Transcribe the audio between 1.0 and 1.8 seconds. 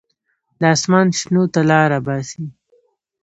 شنو ته